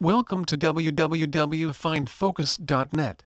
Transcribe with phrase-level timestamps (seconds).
[0.00, 3.24] Welcome to www.findfocus.net.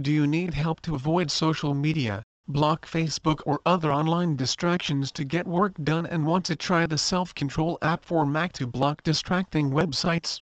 [0.00, 5.22] Do you need help to avoid social media, block Facebook or other online distractions to
[5.22, 9.70] get work done and want to try the self-control app for Mac to block distracting
[9.70, 10.40] websites?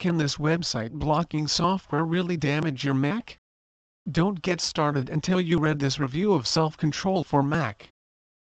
[0.00, 3.38] Can this website blocking software really damage your Mac?
[4.10, 7.90] Don't get started until you read this review of Self-Control for Mac.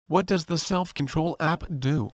[0.06, 2.12] What does the Self-Control app do?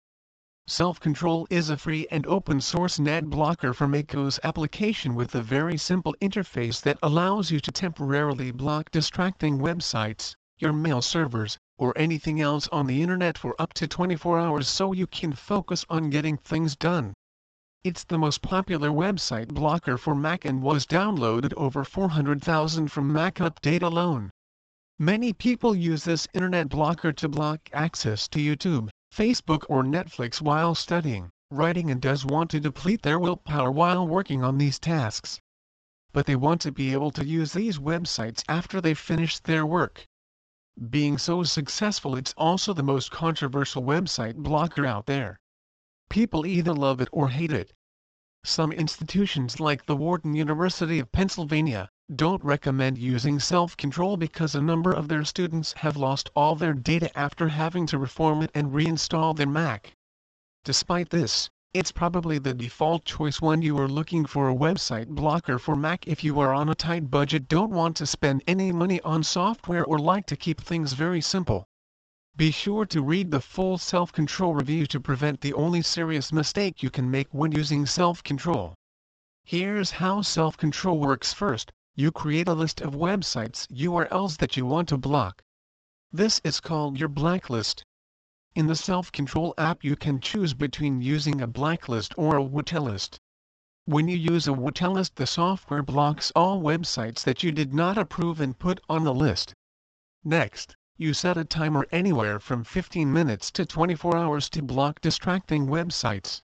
[0.69, 6.15] Self-Control is a free and open-source net blocker for macOS application with a very simple
[6.21, 12.69] interface that allows you to temporarily block distracting websites, your mail servers, or anything else
[12.69, 16.77] on the internet for up to 24 hours so you can focus on getting things
[16.77, 17.13] done.
[17.83, 23.35] It's the most popular website blocker for Mac and was downloaded over 400,000 from Mac
[23.35, 24.31] Update alone.
[24.97, 30.75] Many people use this internet blocker to block access to YouTube, Facebook or Netflix while
[30.75, 35.39] studying, writing and does want to deplete their willpower while working on these tasks.
[36.13, 40.07] But they want to be able to use these websites after they've finished their work.
[40.89, 45.39] Being so successful it's also the most controversial website blocker out there.
[46.09, 47.75] People either love it or hate it.
[48.45, 54.93] Some institutions like the Wharton University of Pennsylvania don't recommend using self-control because a number
[54.93, 59.37] of their students have lost all their data after having to reform it and reinstall
[59.37, 59.95] their Mac.
[60.65, 65.59] Despite this, it's probably the default choice when you are looking for a website blocker
[65.59, 69.01] for Mac if you are on a tight budget don't want to spend any money
[69.01, 71.67] on software or like to keep things very simple.
[72.37, 76.91] Be sure to read the full self-control review to prevent the only serious mistake you
[76.91, 78.75] can make when using self-control.
[79.45, 84.89] Here's how self-control works first, you create a list of websites URLs that you want
[84.89, 85.43] to block.
[86.11, 87.85] This is called your blacklist.
[88.55, 93.19] In the self-control app you can choose between using a blacklist or a whitelist.
[93.85, 98.41] When you use a whitelist the software blocks all websites that you did not approve
[98.41, 99.55] and put on the list.
[100.25, 105.67] Next, you set a timer anywhere from 15 minutes to 24 hours to block distracting
[105.67, 106.41] websites.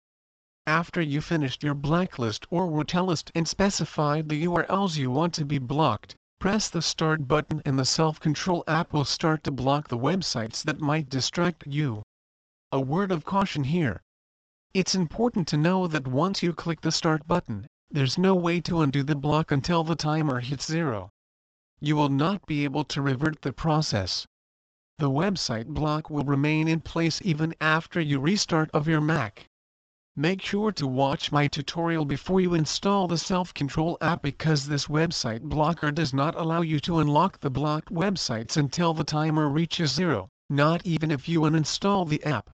[0.68, 5.60] After you finished your blacklist or whitelist and specified the URLs you want to be
[5.60, 10.62] blocked, press the Start button and the Self-Control app will start to block the websites
[10.64, 12.04] that might distract you.
[12.74, 14.02] A word of caution here.
[14.74, 18.82] It's important to know that once you click the Start button, there's no way to
[18.82, 21.12] undo the block until the timer hits zero.
[21.80, 24.26] You will not be able to revert the process.
[24.98, 29.48] The website block will remain in place even after you restart of your Mac.
[30.20, 35.44] Make sure to watch my tutorial before you install the self-control app because this website
[35.44, 40.30] blocker does not allow you to unlock the blocked websites until the timer reaches zero,
[40.50, 42.50] not even if you uninstall the app.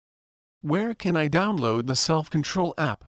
[0.61, 3.03] Where can I download the self-control app?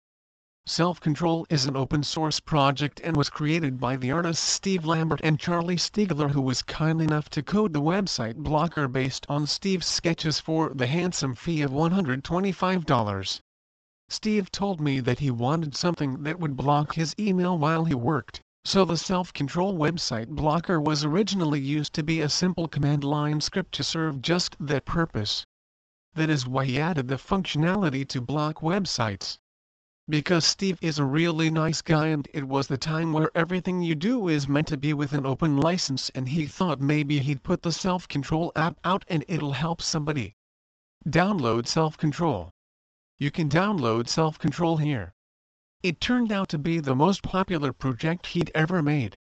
[0.64, 5.38] Self-Control is an open source project and was created by the artists Steve Lambert and
[5.38, 10.40] Charlie Stigler who was kind enough to code the website blocker based on Steve's sketches
[10.40, 13.40] for the handsome fee of $125.
[14.10, 18.40] Steve told me that he wanted something that would block his email while he worked,
[18.64, 23.72] so the self-control website blocker was originally used to be a simple command line script
[23.72, 25.44] to serve just that purpose.
[26.14, 29.36] That is why he added the functionality to block websites.
[30.08, 33.94] Because Steve is a really nice guy and it was the time where everything you
[33.94, 37.60] do is meant to be with an open license and he thought maybe he'd put
[37.60, 40.34] the self-control app out and it'll help somebody.
[41.06, 42.50] Download self-control.
[43.20, 45.12] You can download Self-Control here.
[45.82, 49.16] It turned out to be the most popular project he'd ever made.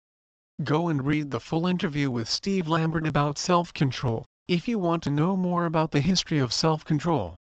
[0.63, 5.11] Go and read the full interview with Steve Lambert about self-control, if you want to
[5.11, 7.35] know more about the history of self-control.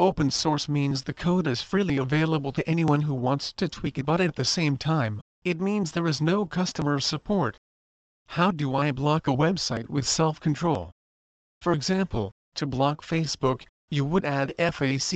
[0.00, 4.06] Open source means the code is freely available to anyone who wants to tweak it
[4.06, 7.58] but at the same time, it means there is no customer support.
[8.28, 10.92] How do I block a website with self-control?
[11.60, 15.14] For example, to block Facebook, you would add facebook.com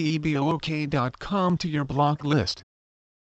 [1.58, 2.62] to your block list.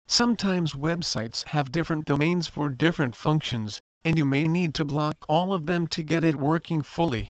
[0.07, 5.53] Sometimes websites have different domains for different functions, and you may need to block all
[5.53, 7.27] of them to get it working fully.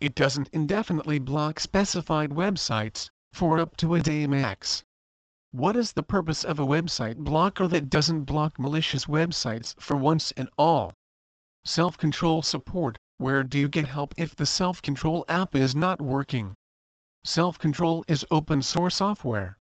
[0.00, 4.82] It doesn't indefinitely block specified websites, for up to a day max.
[5.50, 10.32] What is the purpose of a website blocker that doesn't block malicious websites for once
[10.38, 10.94] and all?
[11.66, 16.54] Self-control support, where do you get help if the self-control app is not working?
[17.24, 19.56] Self-control is open source software.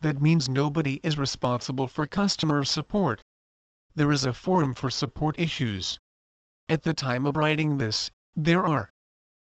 [0.00, 3.20] That means nobody is responsible for customer support.
[3.96, 5.98] There is a forum for support issues.
[6.68, 8.90] At the time of writing this, there are.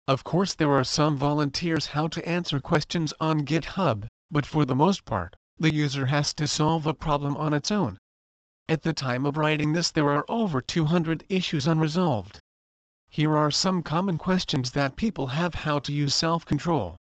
[0.07, 4.77] Of course there are some volunteers how to answer questions on GitHub, but for the
[4.77, 7.99] most part, the user has to solve a problem on its own.
[8.69, 12.39] At the time of writing this there are over 200 issues unresolved.
[13.09, 16.97] Here are some common questions that people have how to use self-control.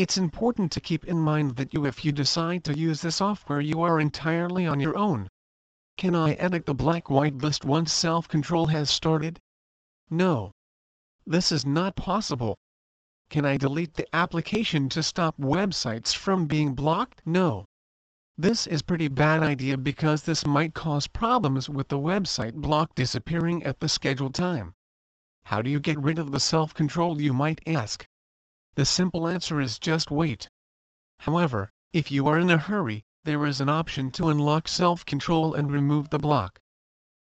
[0.00, 3.60] It's important to keep in mind that you if you decide to use the software
[3.60, 5.28] you are entirely on your own.
[5.98, 9.38] Can I edit the black white list once self-control has started?
[10.08, 10.52] No.
[11.26, 12.56] This is not possible.
[13.28, 17.20] Can I delete the application to stop websites from being blocked?
[17.26, 17.66] No.
[18.38, 23.62] This is pretty bad idea because this might cause problems with the website block disappearing
[23.64, 24.72] at the scheduled time.
[25.44, 28.06] How do you get rid of the self-control you might ask?
[28.80, 30.48] The simple answer is just wait.
[31.18, 35.70] However, if you are in a hurry, there is an option to unlock self-control and
[35.70, 36.58] remove the block.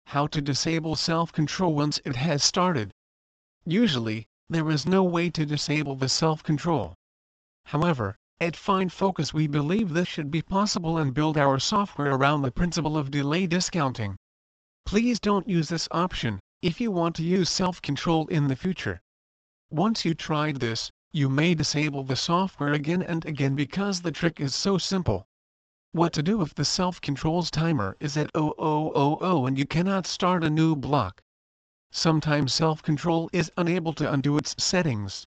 [0.06, 2.92] How to disable self-control once it has started.
[3.66, 6.94] Usually, there is no way to disable the self-control.
[7.66, 12.52] However, at FindFocus we believe this should be possible and build our software around the
[12.52, 14.16] principle of delay discounting.
[14.86, 19.02] Please don't use this option, if you want to use self-control in the future.
[19.72, 24.40] Once you tried this, you may disable the software again and again because the trick
[24.40, 25.28] is so simple.
[25.92, 30.50] What to do if the self-control's timer is at 0000 and you cannot start a
[30.52, 31.24] new block?
[31.92, 35.26] Sometimes self-control is unable to undo its settings.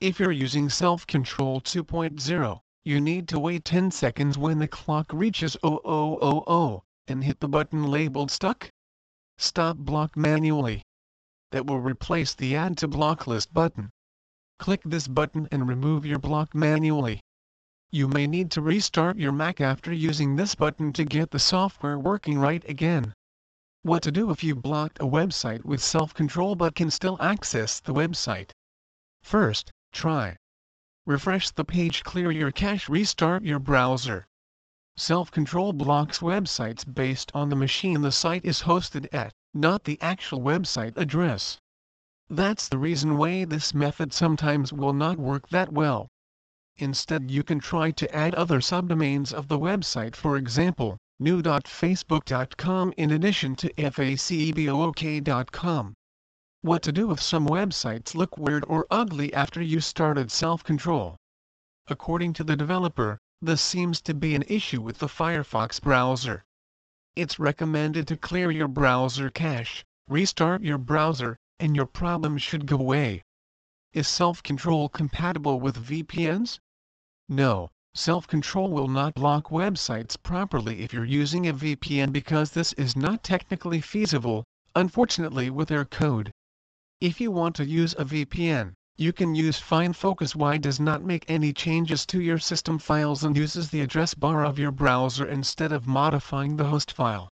[0.00, 5.56] If you're using Self-Control 2.0, you need to wait 10 seconds when the clock reaches
[5.64, 8.72] 0000, and hit the button labeled Stuck.
[9.38, 10.82] Stop block manually.
[11.52, 13.92] That will replace the Add to Block List button.
[14.62, 17.20] Click this button and remove your block manually.
[17.90, 21.98] You may need to restart your Mac after using this button to get the software
[21.98, 23.12] working right again.
[23.82, 27.92] What to do if you blocked a website with self-control but can still access the
[27.92, 28.52] website?
[29.24, 30.36] First, Try.
[31.06, 34.28] Refresh the page clear your cache restart your browser.
[34.96, 40.40] Self-control blocks websites based on the machine the site is hosted at, not the actual
[40.40, 41.58] website address.
[42.34, 46.08] That's the reason why this method sometimes will not work that well.
[46.78, 53.10] Instead you can try to add other subdomains of the website for example, new.facebook.com in
[53.10, 55.12] addition to facebook.com.
[56.62, 61.18] What to do if some websites look weird or ugly after you started self-control.
[61.88, 66.44] According to the developer, this seems to be an issue with the Firefox browser.
[67.14, 72.76] It's recommended to clear your browser cache, restart your browser, and your problem should go
[72.76, 73.22] away.
[73.92, 76.58] Is self-control compatible with VPNs?
[77.28, 82.96] No, self-control will not block websites properly if you're using a VPN because this is
[82.96, 84.42] not technically feasible,
[84.74, 86.32] unfortunately with their code.
[87.00, 91.24] If you want to use a VPN, you can use FindFocus Y does not make
[91.28, 95.70] any changes to your system files and uses the address bar of your browser instead
[95.70, 97.28] of modifying the host file.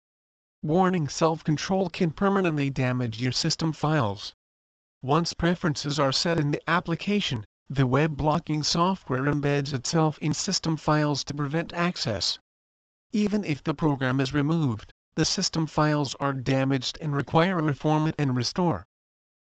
[0.68, 4.34] Warning self-control can permanently damage your system files.
[5.02, 10.76] Once preferences are set in the application, the web blocking software embeds itself in system
[10.76, 12.38] files to prevent access.
[13.14, 18.16] Even if the program is removed, the system files are damaged and require a reformat
[18.18, 18.86] and restore.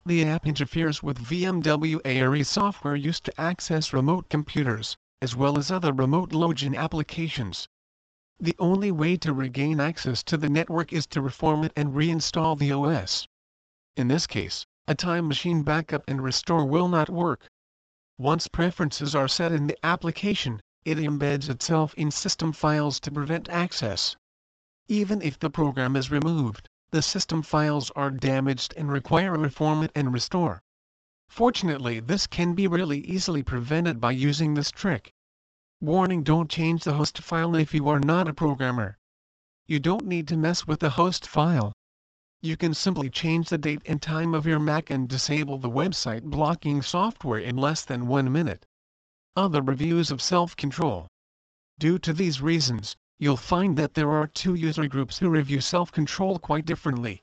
[0.06, 5.72] The app interferes with VMware ARE software used to access remote computers, as well as
[5.72, 7.70] other remote login applications.
[8.40, 12.58] The only way to regain access to the network is to reform it and reinstall
[12.58, 13.28] the OS.
[13.96, 17.48] In this case, a time machine backup and restore will not work.
[18.18, 23.48] Once preferences are set in the application, it embeds itself in system files to prevent
[23.50, 24.18] access.
[24.90, 29.92] Even if the program is removed, the system files are damaged and require a reformat
[29.96, 30.62] and restore.
[31.30, 35.12] Fortunately this can be really easily prevented by using this trick.
[35.82, 38.98] Warning don't change the host file if you are not a programmer.
[39.68, 41.74] You don't need to mess with the host file.
[42.42, 46.24] You can simply change the date and time of your Mac and disable the website
[46.24, 48.66] blocking software in less than one minute.
[49.36, 51.08] Other reviews of self-control.
[51.78, 56.40] Due to these reasons, you'll find that there are two user groups who review self-control
[56.40, 57.22] quite differently.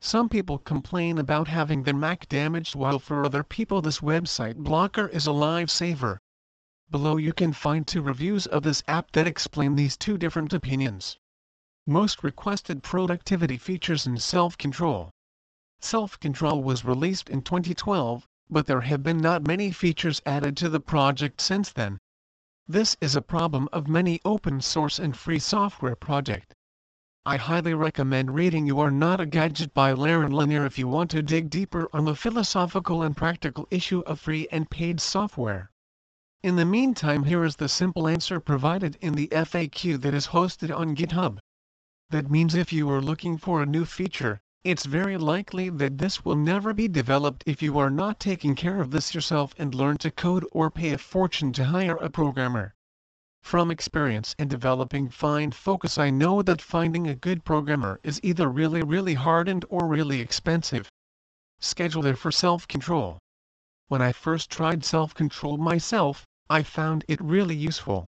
[0.00, 5.08] Some people complain about having their Mac damaged while for other people this website blocker
[5.08, 6.18] is a lifesaver.
[6.92, 11.16] Below you can find two reviews of this app that explain these two different opinions.
[11.86, 15.10] Most requested productivity features and self-control.
[15.80, 20.80] Self-control was released in 2012, but there have been not many features added to the
[20.80, 21.96] project since then.
[22.68, 26.52] This is a problem of many open source and free software project.
[27.24, 31.10] I highly recommend reading You Are Not a Gadget by Jaron Lanier if you want
[31.12, 35.70] to dig deeper on the philosophical and practical issue of free and paid software.
[36.44, 40.76] In the meantime here is the simple answer provided in the FAQ that is hosted
[40.76, 41.38] on GitHub.
[42.10, 46.24] That means if you are looking for a new feature, it's very likely that this
[46.24, 49.98] will never be developed if you are not taking care of this yourself and learn
[49.98, 52.74] to code or pay a fortune to hire a programmer.
[53.40, 58.48] From experience in developing Find Focus I know that finding a good programmer is either
[58.48, 60.90] really really hard and or really expensive.
[61.60, 63.20] Schedule Scheduler for self-control.
[63.86, 68.06] When I first tried self-control myself, I found it really useful.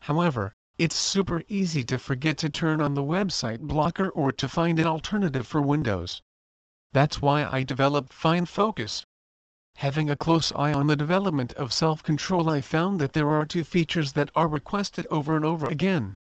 [0.00, 4.78] However, it's super easy to forget to turn on the website blocker or to find
[4.78, 6.22] an alternative for Windows.
[6.92, 9.04] That's why I developed Find Focus.
[9.76, 13.64] Having a close eye on the development of self-control I found that there are two
[13.64, 16.14] features that are requested over and over again.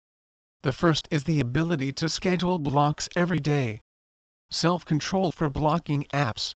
[0.62, 3.80] The first is the ability to schedule blocks every day.
[4.50, 6.54] Self-control for blocking apps.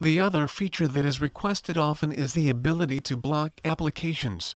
[0.00, 4.54] The other feature that is requested often is the ability to block applications.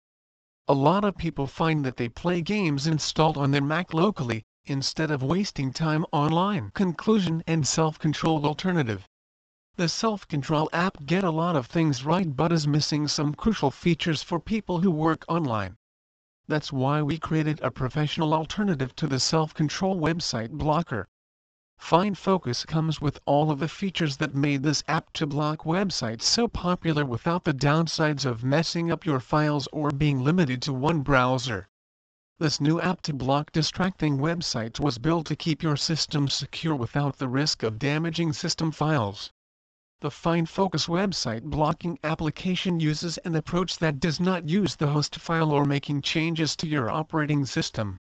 [0.68, 5.10] A lot of people find that they play games installed on their Mac locally, instead
[5.10, 6.70] of wasting time online.
[6.76, 9.08] Conclusion and self-control alternative.
[9.78, 14.22] The self-control app get a lot of things right but is missing some crucial features
[14.22, 15.76] for people who work online.
[16.48, 21.08] That's why we created a professional alternative to the self-control website blocker.
[21.84, 26.22] Find Focus comes with all of the features that made this app to block websites
[26.22, 31.02] so popular without the downsides of messing up your files or being limited to one
[31.02, 31.68] browser.
[32.40, 37.18] This new app to block distracting websites was built to keep your system secure without
[37.18, 39.32] the risk of damaging system files.
[40.02, 45.16] The Find Focus website blocking application uses an approach that does not use the host
[45.16, 47.98] file or making changes to your operating system.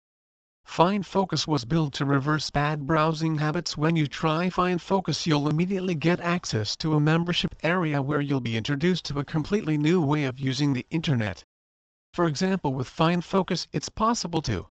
[0.70, 5.48] Find Focus was built to reverse bad browsing habits when you try Find Focus you'll
[5.48, 10.00] immediately get access to a membership area where you'll be introduced to a completely new
[10.00, 11.42] way of using the internet.
[12.14, 14.68] For example with Find Focus it's possible to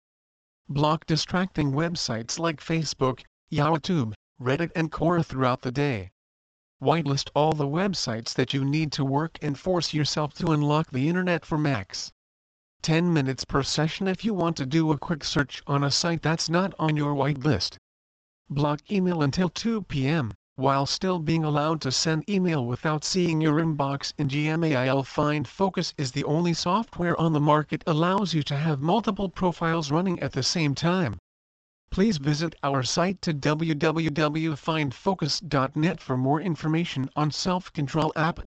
[0.69, 6.13] block distracting websites like Facebook, YouTube, Reddit and Quora throughout the day.
[6.81, 11.09] Whitelist all the websites that you need to work and force yourself to unlock the
[11.09, 12.13] internet for max.
[12.83, 16.23] 10 minutes per session if you want to do a quick search on a site
[16.23, 17.77] that's not on your whitelist.
[18.49, 23.61] Block email until 2 p.m., while still being allowed to send email without seeing your
[23.61, 25.07] inbox in Gmail.
[25.07, 29.91] Find Focus is the only software on the market allows you to have multiple profiles
[29.91, 31.19] running at the same time.
[31.91, 38.41] Please visit our site to www.findfocus.net for more information on self-control app